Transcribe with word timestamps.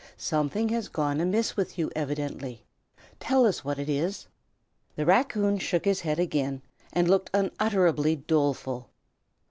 "Something 0.17 0.69
has 0.69 0.89
gone 0.89 1.21
amiss 1.21 1.55
with 1.55 1.77
you, 1.77 1.91
evidently. 1.95 2.63
Tell 3.19 3.45
us 3.45 3.63
what 3.63 3.77
it 3.77 3.87
is." 3.87 4.27
The 4.95 5.05
raccoon 5.05 5.59
shook 5.59 5.85
his 5.85 6.01
head 6.01 6.17
again, 6.17 6.63
and 6.91 7.07
looked 7.07 7.29
unutterably 7.35 8.15
doleful. 8.15 8.89